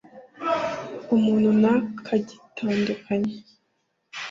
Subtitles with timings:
[1.15, 3.33] umuntu ntakagitandukanye